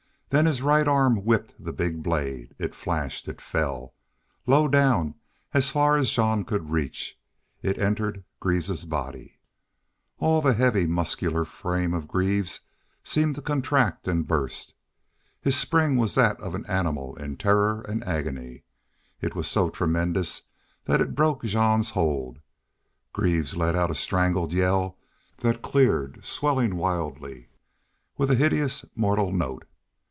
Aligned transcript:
Then 0.31 0.45
his 0.45 0.61
right 0.61 0.87
arm 0.87 1.25
whipped 1.25 1.61
the 1.61 1.73
big 1.73 2.01
blade. 2.01 2.55
It 2.57 2.73
flashed. 2.73 3.27
It 3.27 3.41
fell. 3.41 3.93
Low 4.47 4.69
down, 4.69 5.15
as 5.53 5.71
far 5.71 5.97
as 5.97 6.09
Jean 6.09 6.45
could 6.45 6.69
reach, 6.69 7.19
it 7.61 7.77
entered 7.77 8.23
Greaves's 8.39 8.85
body. 8.85 9.39
All 10.19 10.39
the 10.39 10.53
heavy, 10.53 10.87
muscular 10.87 11.43
frame 11.43 11.93
of 11.93 12.07
Greaves 12.07 12.61
seemed 13.03 13.35
to 13.35 13.41
contract 13.41 14.07
and 14.07 14.25
burst. 14.25 14.73
His 15.41 15.57
spring 15.57 15.97
was 15.97 16.15
that 16.15 16.39
of 16.39 16.55
an 16.55 16.65
animal 16.67 17.13
in 17.17 17.35
terror 17.35 17.81
and 17.85 18.01
agony. 18.05 18.63
It 19.19 19.35
was 19.35 19.49
so 19.49 19.69
tremendous 19.69 20.43
that 20.85 21.01
it 21.01 21.13
broke 21.13 21.43
Jean's 21.43 21.89
hold. 21.89 22.39
Greaves 23.11 23.57
let 23.57 23.75
out 23.75 23.91
a 23.91 23.95
strangled 23.95 24.53
yell 24.53 24.97
that 25.39 25.61
cleared, 25.61 26.23
swelling 26.23 26.77
wildly, 26.77 27.49
with 28.17 28.31
a 28.31 28.35
hideous 28.35 28.85
mortal 28.95 29.33
note. 29.33 29.65